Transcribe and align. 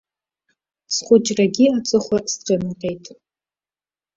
Схәыҷрагьы 0.93 1.65
аҵыхәа 1.77 2.17
сҿанаҟьеит. 2.31 3.05